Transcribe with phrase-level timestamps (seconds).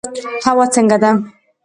[0.45, 1.11] هوا څنګه ده؟